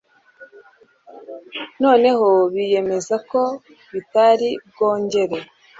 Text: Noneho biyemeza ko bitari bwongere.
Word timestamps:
Noneho 1.83 2.25
biyemeza 2.53 3.15
ko 3.29 3.41
bitari 3.93 4.49
bwongere. 4.69 5.37